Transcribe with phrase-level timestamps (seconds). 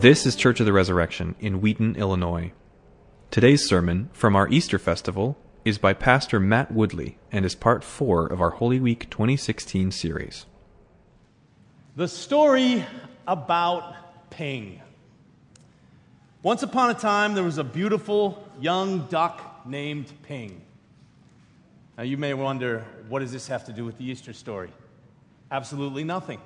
[0.00, 2.52] This is Church of the Resurrection in Wheaton, Illinois.
[3.30, 8.26] Today's sermon from our Easter Festival is by Pastor Matt Woodley and is part four
[8.26, 10.46] of our Holy Week 2016 series.
[11.96, 12.82] The story
[13.28, 14.80] about Ping.
[16.42, 20.62] Once upon a time, there was a beautiful young duck named Ping.
[21.98, 24.70] Now, you may wonder, what does this have to do with the Easter story?
[25.50, 26.40] Absolutely nothing.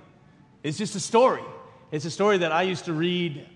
[0.65, 1.43] It's just a story.
[1.95, 3.47] It's a story that I used to read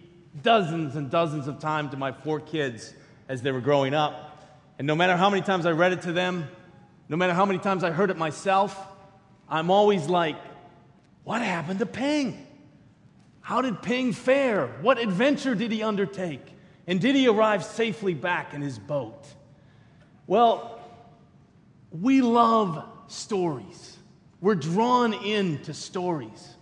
[0.45, 2.95] dozens and dozens of times to my four kids
[3.29, 4.47] as they were growing up.
[4.79, 6.49] And no matter how many times I read it to them,
[7.09, 8.81] no matter how many times I heard it myself,
[9.49, 10.37] I'm always like,
[11.25, 12.47] what happened to Ping?
[13.41, 14.69] How did Ping fare?
[14.83, 16.47] What adventure did he undertake?
[16.87, 19.27] And did he arrive safely back in his boat?
[20.29, 20.81] Well,
[21.91, 23.99] we love stories.
[24.41, 26.55] We're drawn into stories.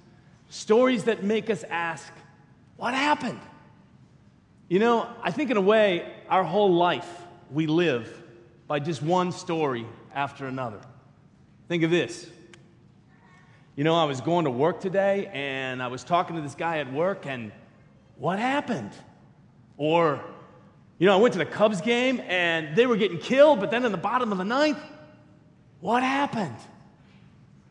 [0.48, 2.12] Stories that make us ask,
[2.76, 3.40] what happened?
[4.68, 7.08] You know, I think in a way, our whole life
[7.50, 8.22] we live
[8.66, 10.80] by just one story after another.
[11.68, 12.28] Think of this.
[13.76, 16.78] You know, I was going to work today and I was talking to this guy
[16.78, 17.52] at work, and
[18.16, 18.92] what happened?
[19.76, 20.20] Or,
[20.98, 23.84] you know, I went to the Cubs game and they were getting killed, but then
[23.84, 24.80] in the bottom of the ninth,
[25.80, 26.56] what happened?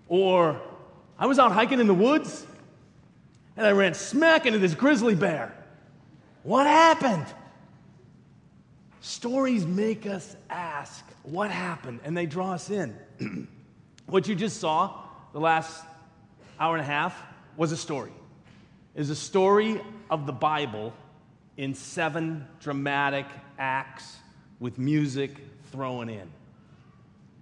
[0.07, 0.61] Or,
[1.17, 2.45] I was out hiking in the woods
[3.57, 5.55] and I ran smack into this grizzly bear.
[6.43, 7.25] What happened?
[9.01, 12.01] Stories make us ask, what happened?
[12.03, 12.95] And they draw us in.
[14.07, 14.99] what you just saw
[15.33, 15.83] the last
[16.59, 17.21] hour and a half
[17.57, 18.11] was a story.
[18.95, 20.93] Is a story of the Bible
[21.57, 23.25] in seven dramatic
[23.57, 24.17] acts
[24.59, 25.31] with music
[25.71, 26.29] thrown in.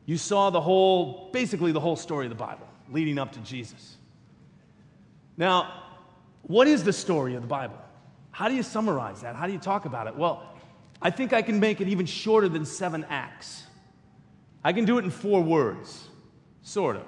[0.06, 3.98] You saw the whole, basically the whole story of the Bible leading up to Jesus.
[5.38, 5.84] Now,
[6.44, 7.78] what is the story of the Bible?
[8.32, 9.36] How do you summarize that?
[9.36, 10.16] How do you talk about it?
[10.16, 10.44] Well,
[11.02, 13.64] I think I can make it even shorter than seven acts.
[14.64, 16.08] I can do it in four words,
[16.62, 17.06] sort of.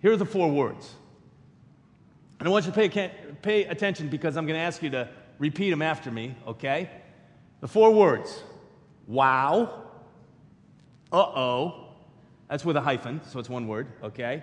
[0.00, 0.92] Here are the four words.
[2.40, 5.08] And I want you to pay, pay attention because I'm going to ask you to
[5.38, 6.90] repeat them after me, okay?
[7.60, 8.42] The four words
[9.06, 9.82] wow,
[11.12, 11.88] uh oh,
[12.48, 14.42] that's with a hyphen, so it's one word, okay?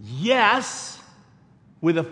[0.00, 1.00] Yes,
[1.80, 2.04] with a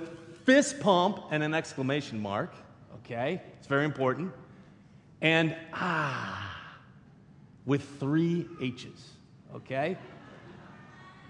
[0.45, 2.55] fist pump and an exclamation mark,
[2.97, 3.43] okay?
[3.59, 4.33] It's very important.
[5.21, 6.69] And ah,
[7.65, 9.11] with three H's,
[9.55, 9.97] okay?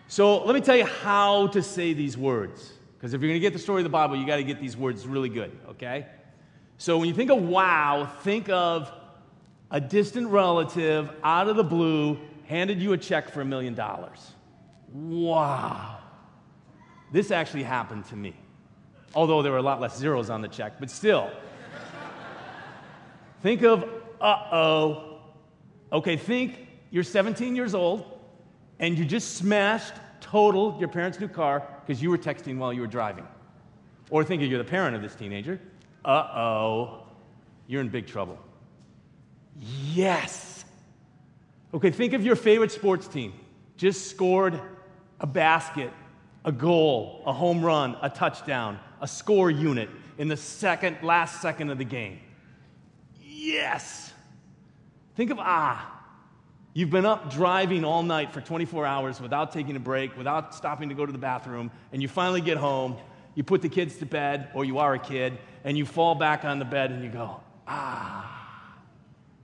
[0.08, 2.72] So let me tell you how to say these words.
[2.96, 4.60] Because if you're going to get the story of the Bible, you got to get
[4.60, 6.06] these words really good, okay?
[6.78, 8.92] So when you think of wow, think of
[9.70, 14.32] a distant relative out of the blue handed you a check for a million dollars.
[14.92, 15.98] Wow.
[17.12, 18.34] This actually happened to me.
[19.14, 21.30] Although there were a lot less zeros on the check, but still.
[23.42, 23.84] think of,
[24.20, 25.20] uh oh.
[25.92, 28.18] Okay, think you're 17 years old
[28.78, 32.80] and you just smashed, totaled your parents' new car because you were texting while you
[32.80, 33.26] were driving.
[34.10, 35.60] Or think you're the parent of this teenager.
[36.04, 37.06] Uh oh,
[37.66, 38.38] you're in big trouble.
[39.92, 40.64] Yes.
[41.72, 43.32] Okay, think of your favorite sports team.
[43.76, 44.60] Just scored
[45.20, 45.90] a basket
[46.46, 51.68] a goal, a home run, a touchdown, a score unit in the second, last second
[51.70, 52.20] of the game.
[53.20, 54.12] Yes.
[55.16, 55.92] Think of ah.
[56.72, 60.88] You've been up driving all night for 24 hours without taking a break, without stopping
[60.90, 62.96] to go to the bathroom, and you finally get home.
[63.34, 66.44] You put the kids to bed, or you are a kid, and you fall back
[66.44, 68.76] on the bed and you go, ah.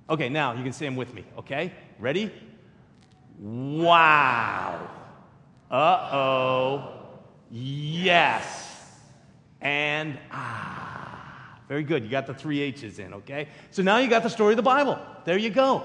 [0.09, 1.73] Okay, now you can say them with me, okay?
[1.99, 2.31] Ready?
[3.41, 5.02] Wow.
[5.73, 6.93] Uh oh.
[7.51, 8.69] Yes.
[9.63, 11.59] And ah.
[11.69, 12.05] Very good.
[12.05, 13.49] You got the three H's in, okay?
[13.71, 14.99] So now you got the story of the Bible.
[15.25, 15.85] There you go.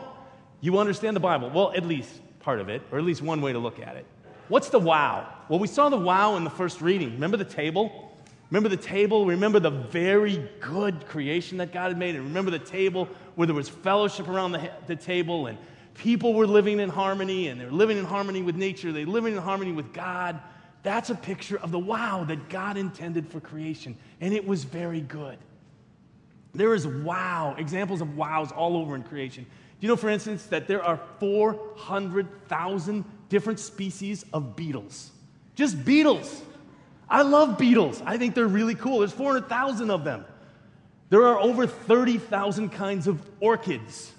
[0.60, 1.50] You understand the Bible.
[1.50, 2.10] Well, at least
[2.42, 4.06] part of it, or at least one way to look at it.
[4.50, 5.32] What's the wow?
[5.48, 7.14] Well, we saw the wow in the first reading.
[7.14, 8.12] Remember the table?
[8.50, 9.26] Remember the table?
[9.26, 12.16] Remember the very good creation that God had made?
[12.16, 15.58] And remember the table where there was fellowship around the, the table and
[15.98, 19.42] people were living in harmony and they're living in harmony with nature, they're living in
[19.42, 20.40] harmony with God.
[20.84, 25.02] That's a picture of the wow that God intended for creation, and it was very
[25.02, 25.38] good.
[26.54, 29.44] There is wow, examples of wows all over in creation.
[29.44, 35.12] Do you know, for instance, that there are 400,000 different species of beetles?
[35.56, 36.42] Just beetles.
[37.10, 38.02] I love beetles.
[38.06, 39.00] I think they're really cool.
[39.00, 40.26] There's 400,000 of them.
[41.10, 44.12] There are over 30,000 kinds of orchids.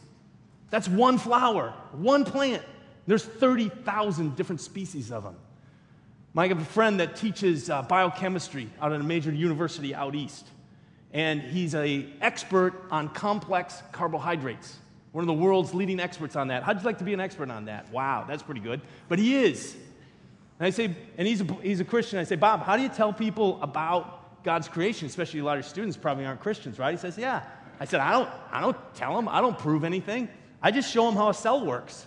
[0.70, 2.62] That's one flower, one plant.
[3.06, 5.36] There's 30,000 different species of them.
[6.36, 10.46] I have a friend that teaches uh, biochemistry out at a major university out east.
[11.12, 14.76] And he's an expert on complex carbohydrates.
[15.12, 16.62] One of the world's leading experts on that.
[16.62, 17.90] How'd you like to be an expert on that?
[17.90, 18.80] Wow, that's pretty good.
[19.08, 19.74] But he is.
[20.60, 22.18] And I say, and he's a, he's a Christian.
[22.18, 25.06] I say, Bob, how do you tell people about God's creation?
[25.06, 26.92] Especially a lot of your students probably aren't Christians, right?
[26.92, 27.42] He says, yeah.
[27.80, 29.28] I said, I don't, I don't tell them.
[29.28, 30.28] I don't prove anything.
[30.62, 32.06] I just show them how a cell works.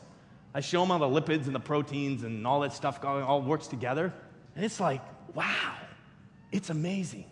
[0.53, 3.67] I show them how the lipids and the proteins and all that stuff all works
[3.67, 4.13] together.
[4.55, 5.01] And it's like,
[5.33, 5.73] wow,
[6.51, 7.25] it's amazing.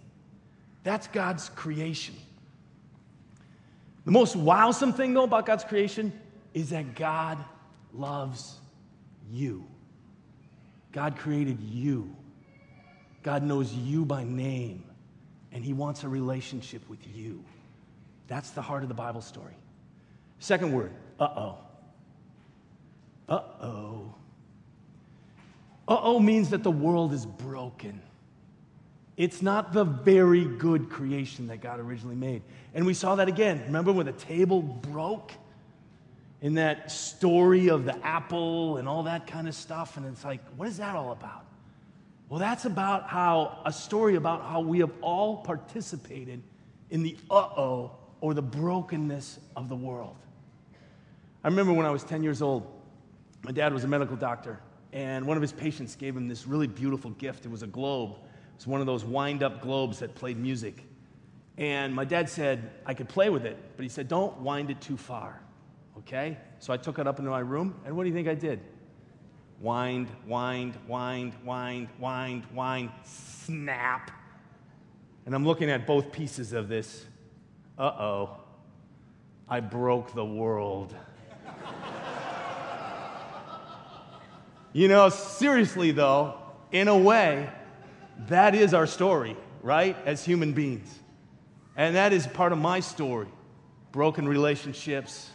[0.83, 2.15] That's God's creation.
[4.05, 6.13] The most wowsome thing, though, about God's creation
[6.53, 7.37] is that God
[7.93, 8.55] loves
[9.29, 9.65] you.
[10.91, 12.15] God created you.
[13.21, 14.83] God knows you by name,
[15.51, 17.43] and He wants a relationship with you.
[18.27, 19.53] That's the heart of the Bible story.
[20.39, 21.57] Second word, uh oh.
[23.27, 24.15] Uh oh.
[25.87, 28.01] Uh oh means that the world is broken.
[29.17, 32.41] It's not the very good creation that God originally made.
[32.73, 33.61] And we saw that again.
[33.65, 35.31] Remember when the table broke?
[36.41, 39.97] In that story of the apple and all that kind of stuff.
[39.97, 41.43] And it's like, what is that all about?
[42.29, 46.41] Well, that's about how a story about how we have all participated
[46.91, 47.91] in the uh oh
[48.21, 50.15] or the brokenness of the world.
[51.43, 52.67] I remember when I was 10 years old,
[53.43, 54.59] my dad was a medical doctor,
[54.91, 57.45] and one of his patients gave him this really beautiful gift.
[57.45, 58.15] It was a globe
[58.59, 60.83] it was one of those wind up globes that played music.
[61.57, 64.81] And my dad said I could play with it, but he said, don't wind it
[64.81, 65.41] too far.
[65.99, 66.37] Okay?
[66.59, 68.59] So I took it up into my room, and what do you think I did?
[69.61, 74.11] Wind, wind, wind, wind, wind, wind, snap.
[75.25, 77.05] And I'm looking at both pieces of this.
[77.77, 78.37] Uh oh,
[79.47, 80.93] I broke the world.
[84.73, 86.35] You know, seriously though,
[86.71, 87.49] in a way,
[88.27, 89.95] that is our story, right?
[90.05, 90.93] As human beings.
[91.75, 93.27] And that is part of my story
[93.91, 95.31] broken relationships,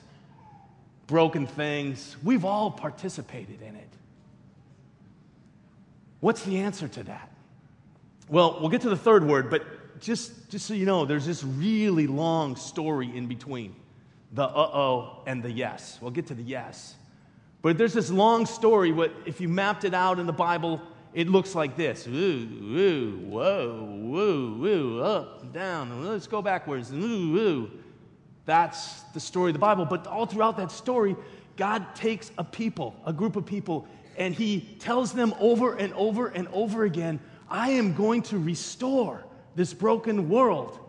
[1.09, 2.17] broken things.
[2.23, 3.89] We've all participated in it.
[6.21, 7.31] What's the answer to that?
[8.29, 11.43] Well, we'll get to the third word, but just, just so you know, there's this
[11.43, 13.75] really long story in between
[14.33, 15.99] the uh oh and the yes.
[16.01, 16.95] We'll get to the yes.
[17.65, 20.83] But there's this long story, what, if you mapped it out in the Bible,
[21.15, 22.07] it looks like this.
[22.07, 26.07] Woo, woo, whoa, woo, woo, up, down.
[26.07, 26.93] Let's go backwards.
[26.93, 27.71] Woo, woo.
[28.45, 29.87] That's the story of the Bible.
[29.87, 31.17] But all throughout that story,
[31.57, 33.89] God takes a people, a group of people,
[34.19, 37.19] and He tells them over and over and over again
[37.49, 39.25] I am going to restore
[39.57, 40.81] this broken world.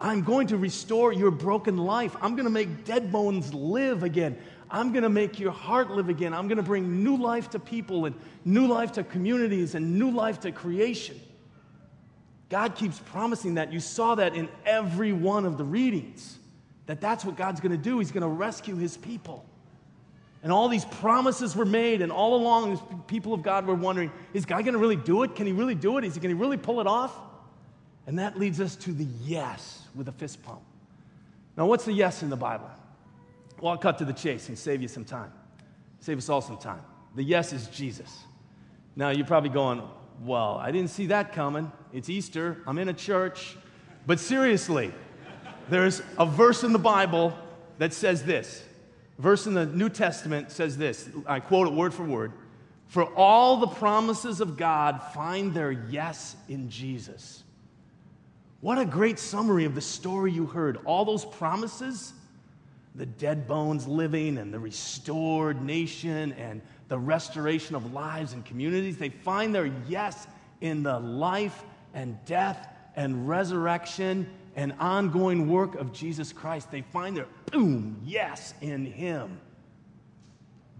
[0.00, 2.16] I'm going to restore your broken life.
[2.20, 4.36] I'm going to make dead bones live again.
[4.70, 6.34] I'm going to make your heart live again.
[6.34, 8.14] I'm going to bring new life to people and
[8.44, 11.20] new life to communities and new life to creation.
[12.48, 13.72] God keeps promising that.
[13.72, 16.38] You saw that in every one of the readings.
[16.86, 17.98] That that's what God's going to do.
[17.98, 19.44] He's going to rescue his people.
[20.42, 24.12] And all these promises were made, and all along, these people of God were wondering
[24.32, 25.34] is God going to really do it?
[25.34, 26.04] Can he really do it?
[26.04, 27.12] Is he going to really pull it off?
[28.06, 30.60] And that leads us to the yes with a fist pump.
[31.56, 32.70] Now, what's the yes in the Bible?
[33.60, 35.32] Well, I'll cut to the chase and save you some time.
[36.00, 36.82] Save us all some time.
[37.14, 38.24] The yes is Jesus.
[38.94, 39.82] Now, you're probably going,
[40.22, 41.70] well, I didn't see that coming.
[41.92, 42.62] It's Easter.
[42.66, 43.56] I'm in a church.
[44.06, 44.92] But seriously,
[45.68, 47.36] there's a verse in the Bible
[47.78, 48.64] that says this.
[49.18, 51.08] verse in the New Testament says this.
[51.26, 52.32] I quote it word for word.
[52.86, 57.42] For all the promises of God find their yes in Jesus.
[58.60, 60.78] What a great summary of the story you heard.
[60.84, 62.12] All those promises
[62.96, 68.96] the dead bones living and the restored nation and the restoration of lives and communities.
[68.96, 70.26] They find their yes
[70.60, 71.62] in the life
[71.94, 76.70] and death and resurrection and ongoing work of Jesus Christ.
[76.70, 79.40] They find their boom, yes in Him.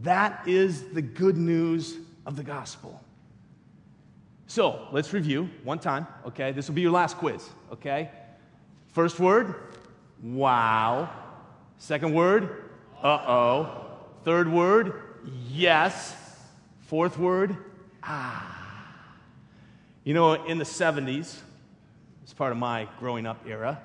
[0.02, 3.00] That is the good news of the gospel.
[4.46, 6.52] So let's review one time, okay?
[6.52, 8.10] This will be your last quiz, okay?
[8.92, 9.54] First word,
[10.22, 11.10] wow.
[11.78, 12.64] Second word,
[13.02, 13.82] uh oh.
[14.24, 15.02] Third word,
[15.48, 16.16] yes.
[16.80, 17.56] Fourth word,
[18.02, 18.92] ah.
[20.04, 21.36] You know, in the 70s,
[22.22, 23.80] it's part of my growing up era.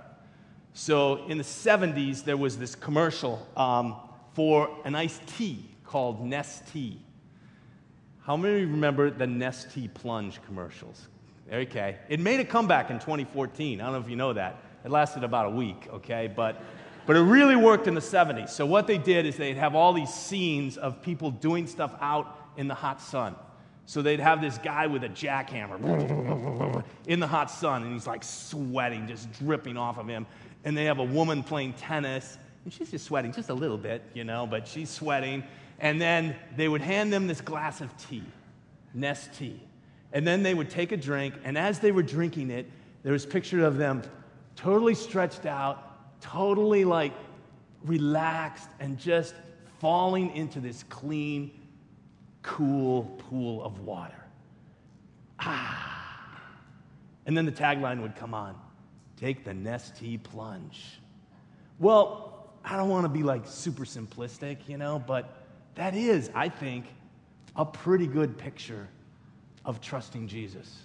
[0.73, 3.95] So in the 70s, there was this commercial um,
[4.33, 6.97] for an iced tea called Nestea.
[8.23, 11.07] How many of you remember the Nestea plunge commercials?
[11.51, 11.97] Okay.
[12.07, 13.81] It made a comeback in 2014.
[13.81, 14.63] I don't know if you know that.
[14.85, 16.31] It lasted about a week, okay?
[16.33, 16.63] But
[17.05, 18.49] but it really worked in the 70s.
[18.49, 22.37] So what they did is they'd have all these scenes of people doing stuff out
[22.57, 23.35] in the hot sun.
[23.85, 28.23] So they'd have this guy with a jackhammer in the hot sun, and he's like
[28.23, 30.25] sweating, just dripping off of him.
[30.63, 34.03] And they have a woman playing tennis, and she's just sweating just a little bit,
[34.13, 35.43] you know, but she's sweating.
[35.79, 38.23] And then they would hand them this glass of tea,
[38.95, 39.57] Nestea.
[40.13, 42.69] And then they would take a drink, and as they were drinking it,
[43.03, 44.03] there was a picture of them
[44.55, 45.90] totally stretched out,
[46.21, 47.13] totally like
[47.83, 49.33] relaxed, and just
[49.79, 51.51] falling into this clean,
[52.43, 54.23] cool pool of water.
[55.39, 55.87] Ah.
[57.25, 58.55] And then the tagline would come on
[59.21, 60.99] take the Nestea plunge.
[61.77, 66.49] Well, I don't want to be like super simplistic, you know, but that is, I
[66.49, 66.85] think,
[67.55, 68.87] a pretty good picture
[69.63, 70.79] of trusting Jesus.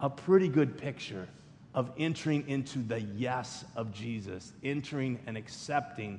[0.00, 1.28] A pretty good picture
[1.76, 6.18] of entering into the yes of Jesus, entering and accepting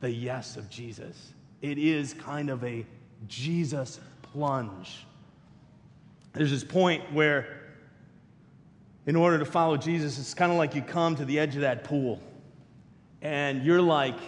[0.00, 1.32] the yes of Jesus.
[1.62, 2.84] It is kind of a
[3.26, 5.06] Jesus plunge.
[6.34, 7.46] There's this point where,
[9.06, 11.62] in order to follow Jesus, it's kind of like you come to the edge of
[11.62, 12.20] that pool
[13.22, 14.18] and you're like,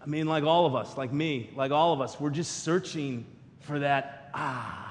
[0.00, 3.26] I mean, like all of us, like me, like all of us, we're just searching
[3.60, 4.84] for that ah.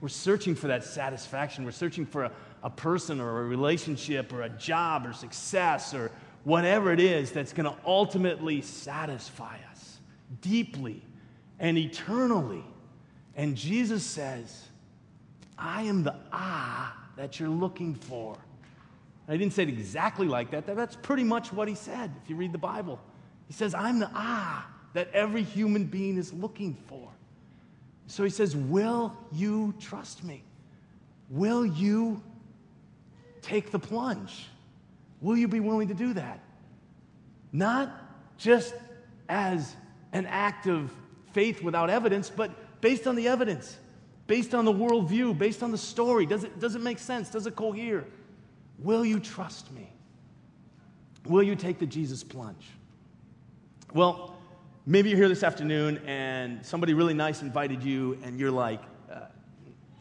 [0.00, 1.64] We're searching for that satisfaction.
[1.64, 2.32] We're searching for a,
[2.66, 6.10] a person or a relationship or a job or success or
[6.42, 9.98] whatever it is that's going to ultimately satisfy us
[10.40, 11.00] deeply
[11.60, 12.64] and eternally.
[13.36, 14.64] And Jesus says,
[15.56, 18.36] I am the ah that you're looking for.
[19.28, 20.66] I didn't say it exactly like that.
[20.66, 22.98] That's pretty much what he said if you read the Bible.
[23.46, 27.08] He says, I'm the ah that every human being is looking for.
[28.08, 30.42] So he says, Will you trust me?
[31.30, 32.20] Will you
[33.42, 34.46] take the plunge?
[35.20, 36.40] Will you be willing to do that?
[37.52, 37.92] Not
[38.36, 38.74] just
[39.28, 39.74] as
[40.12, 40.92] an act of
[41.32, 43.78] faith without evidence, but based on the evidence,
[44.26, 46.26] based on the worldview, based on the story.
[46.26, 47.30] Does it, does it make sense?
[47.30, 48.04] Does it cohere?
[48.78, 49.90] Will you trust me?
[51.26, 52.66] Will you take the Jesus plunge?
[53.94, 54.36] Well,
[54.86, 59.20] maybe you're here this afternoon and somebody really nice invited you, and you're like, uh,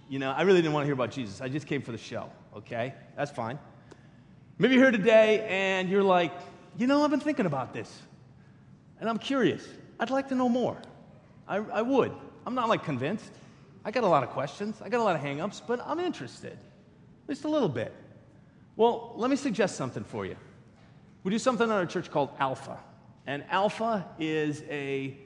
[0.10, 1.42] you know, I really didn't want to hear about Jesus.
[1.42, 2.94] I just came for the show, okay?
[3.16, 3.60] That's fine.
[4.58, 6.32] Maybe you're here today and you're like,
[6.78, 8.02] you know, I've been thinking about this,
[9.00, 9.66] and I'm curious.
[10.00, 10.78] I'd like to know more.
[11.48, 12.12] I, I would.
[12.46, 13.32] I'm not like convinced.
[13.84, 16.54] I got a lot of questions, I got a lot of hangups, but I'm interested,
[16.54, 17.94] at least a little bit.
[18.76, 20.36] Well, let me suggest something for you.
[21.24, 22.78] We do something in our church called Alpha.
[23.28, 25.18] And Alpha is a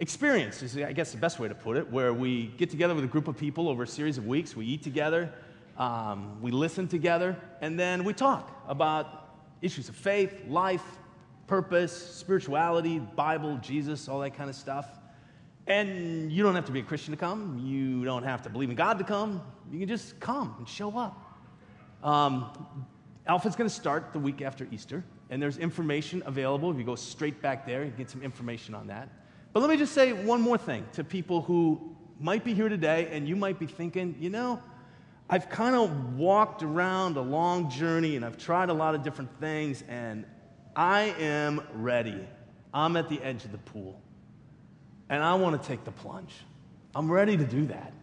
[0.00, 3.04] experience, is I guess the best way to put it, where we get together with
[3.04, 4.56] a group of people over a series of weeks.
[4.56, 5.32] We eat together,
[5.82, 9.30] um, we listen together, and then we talk about
[9.62, 10.84] issues of faith, life,
[11.48, 14.86] purpose, spirituality, Bible, Jesus, all that kind of stuff.
[15.66, 17.60] And you don't have to be a Christian to come.
[17.64, 19.42] You don't have to believe in God to come.
[19.72, 21.20] You can just come and show up.
[22.04, 22.64] Um,
[23.26, 26.70] Alpha's going to start the week after Easter, and there's information available.
[26.70, 29.08] If you go straight back there, you get some information on that.
[29.52, 33.08] But let me just say one more thing to people who might be here today
[33.10, 34.62] and you might be thinking, you know,
[35.32, 39.30] I've kind of walked around a long journey and I've tried a lot of different
[39.40, 40.26] things, and
[40.76, 42.28] I am ready.
[42.74, 43.98] I'm at the edge of the pool,
[45.08, 46.34] and I want to take the plunge.
[46.94, 47.94] I'm ready to do that.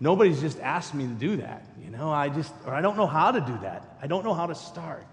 [0.00, 2.10] Nobody's just asked me to do that, you know.
[2.10, 3.98] I just, or I don't know how to do that.
[4.00, 5.06] I don't know how to start.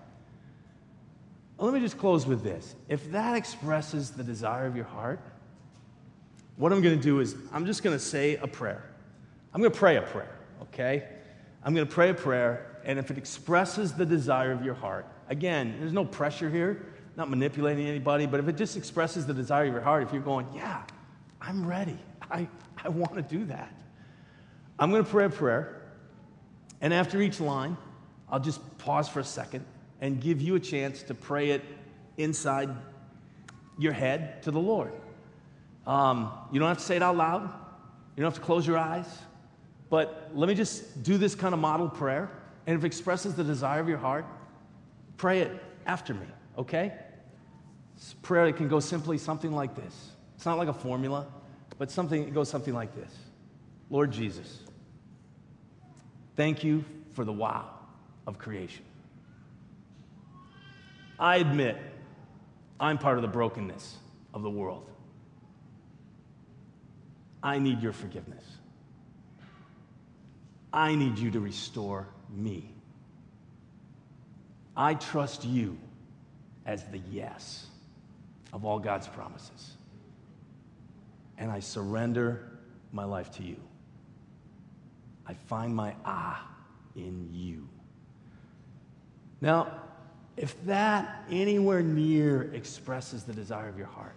[1.58, 2.74] Well, let me just close with this.
[2.88, 5.20] If that expresses the desire of your heart,
[6.56, 8.90] what I'm going to do is I'm just going to say a prayer.
[9.54, 11.10] I'm going to pray a prayer, okay?
[11.64, 15.06] I'm going to pray a prayer, and if it expresses the desire of your heart,
[15.30, 19.68] again, there's no pressure here, not manipulating anybody, but if it just expresses the desire
[19.68, 20.84] of your heart, if you're going, yeah,
[21.40, 21.98] I'm ready,
[22.30, 22.48] I,
[22.84, 23.72] I want to do that
[24.80, 25.82] I'm going to pray a prayer,
[26.82, 27.78] and after each line,
[28.30, 29.66] I'll just pause for a second
[30.02, 31.64] and give you a chance to pray it
[32.18, 32.70] inside
[33.78, 34.92] your head to the Lord.
[35.86, 37.44] Um, you don't have to say it out loud,
[38.16, 39.08] you don't have to close your eyes,
[39.94, 42.32] but let me just do this kind of model prayer,
[42.66, 44.26] and if it expresses the desire of your heart,
[45.18, 45.52] pray it
[45.86, 46.26] after me,
[46.58, 46.92] okay?
[47.96, 50.10] It's prayer that can go simply something like this.
[50.36, 51.28] It's not like a formula,
[51.78, 53.14] but something it goes something like this.
[53.92, 54.62] Lord Jesus,
[56.36, 57.70] thank you for the wow
[58.26, 58.86] of creation.
[61.20, 61.78] I admit
[62.80, 63.98] I'm part of the brokenness
[64.34, 64.90] of the world.
[67.44, 68.44] I need your forgiveness.
[70.74, 72.74] I need you to restore me.
[74.76, 75.78] I trust you
[76.66, 77.68] as the yes
[78.52, 79.74] of all God's promises.
[81.38, 82.52] And I surrender
[82.92, 83.58] my life to you.
[85.28, 86.48] I find my ah
[86.96, 87.68] in you.
[89.42, 89.80] Now,
[90.38, 94.16] if that anywhere near expresses the desire of your heart,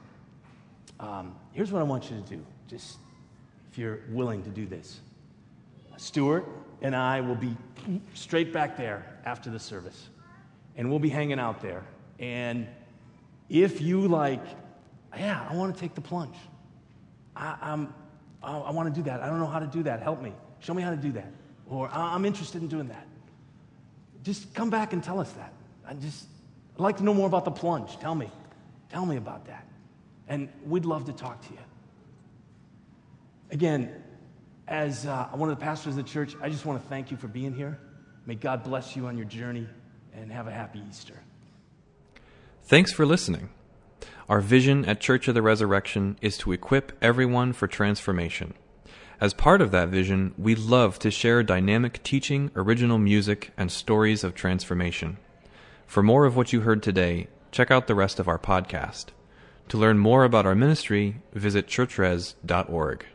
[0.99, 2.45] um, here's what I want you to do.
[2.69, 2.99] Just
[3.71, 5.01] if you're willing to do this,
[5.97, 6.47] Stuart
[6.83, 7.57] and I will be
[8.15, 10.09] straight back there after the service,
[10.77, 11.85] and we'll be hanging out there.
[12.19, 12.67] And
[13.49, 14.45] if you like,
[15.17, 16.37] yeah, I want to take the plunge.
[17.35, 17.95] I, I'm,
[18.43, 19.23] I, I want to do that.
[19.23, 20.03] I don't know how to do that.
[20.03, 20.33] Help me.
[20.61, 21.31] Show me how to do that.
[21.69, 23.07] Or I'm interested in doing that.
[24.23, 25.53] Just come back and tell us that.
[25.87, 26.27] I just,
[26.75, 27.99] I'd like to know more about the plunge.
[27.99, 28.31] Tell me.
[28.91, 29.67] Tell me about that.
[30.29, 31.59] And we'd love to talk to you.
[33.51, 34.03] Again,
[34.69, 37.17] as uh, one of the pastors of the church, I just want to thank you
[37.17, 37.79] for being here.
[38.27, 39.69] May God bless you on your journey
[40.13, 41.21] and have a happy Easter.
[42.65, 43.51] Thanks for listening.
[44.29, 48.55] Our vision at Church of the Resurrection is to equip everyone for transformation.
[49.21, 54.25] As part of that vision, we love to share dynamic teaching, original music, and stories
[54.25, 55.19] of transformation.
[55.87, 59.07] For more of what you heard today, check out the rest of our podcast.
[59.69, 63.07] To learn more about our ministry, visit churchres.org.